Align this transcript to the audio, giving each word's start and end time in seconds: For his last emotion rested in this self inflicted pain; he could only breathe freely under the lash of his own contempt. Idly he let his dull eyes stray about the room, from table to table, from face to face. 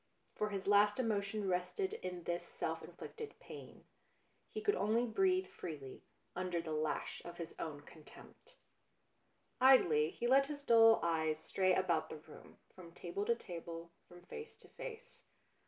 For 0.35 0.49
his 0.49 0.65
last 0.67 0.99
emotion 0.99 1.47
rested 1.47 1.93
in 1.93 2.23
this 2.23 2.43
self 2.43 2.81
inflicted 2.81 3.35
pain; 3.39 3.85
he 4.51 4.59
could 4.59 4.73
only 4.73 5.05
breathe 5.05 5.45
freely 5.45 6.01
under 6.35 6.59
the 6.59 6.71
lash 6.71 7.21
of 7.23 7.37
his 7.37 7.53
own 7.59 7.81
contempt. 7.81 8.55
Idly 9.59 10.09
he 10.09 10.25
let 10.25 10.47
his 10.47 10.63
dull 10.63 11.01
eyes 11.03 11.37
stray 11.37 11.75
about 11.75 12.09
the 12.09 12.17
room, 12.17 12.57
from 12.73 12.93
table 12.95 13.25
to 13.25 13.35
table, 13.35 13.91
from 14.09 14.23
face 14.23 14.57
to 14.57 14.69
face. 14.69 15.23